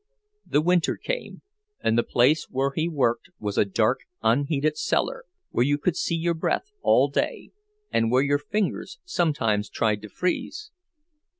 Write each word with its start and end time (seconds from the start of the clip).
The 0.47 0.61
winter 0.63 0.97
came, 0.97 1.43
and 1.79 1.95
the 1.95 2.01
place 2.01 2.47
where 2.49 2.71
he 2.75 2.89
worked 2.89 3.29
was 3.37 3.55
a 3.55 3.65
dark, 3.65 3.99
unheated 4.23 4.75
cellar, 4.75 5.25
where 5.51 5.63
you 5.63 5.77
could 5.77 5.95
see 5.95 6.15
your 6.15 6.33
breath 6.33 6.71
all 6.81 7.07
day, 7.07 7.51
and 7.91 8.09
where 8.09 8.23
your 8.23 8.39
fingers 8.39 8.97
sometimes 9.05 9.69
tried 9.69 10.01
to 10.01 10.09
freeze. 10.09 10.71